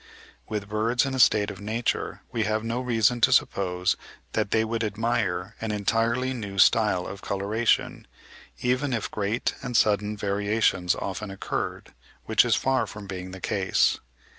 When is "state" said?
1.19-1.51